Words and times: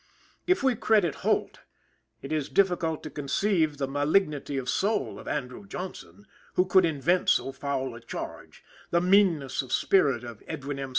If 0.47 0.63
we 0.63 0.73
credit 0.75 1.13
Holt, 1.21 1.59
it 2.23 2.31
is 2.31 2.49
difficult 2.49 3.03
to 3.03 3.11
conceive 3.11 3.77
the 3.77 3.87
malignity 3.87 4.57
of 4.57 4.67
soul 4.67 5.19
of 5.19 5.27
Andrew 5.27 5.67
Johnson, 5.67 6.25
who 6.55 6.65
could 6.65 6.85
invent 6.85 7.29
so 7.29 7.51
foul 7.51 7.93
a 7.93 7.99
charge, 8.01 8.63
the 8.89 8.99
meanness 8.99 9.61
of 9.61 9.71
spirit 9.71 10.23
of 10.23 10.41
Edwin 10.47 10.79
M. 10.79 10.89